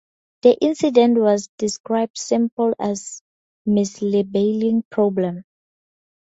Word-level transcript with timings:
The 0.41 0.57
incident 0.59 1.19
was 1.19 1.47
described 1.59 2.17
simply 2.17 2.73
as 2.79 3.21
a 3.67 3.69
mislabeling 3.69 4.81
problem. 4.89 5.43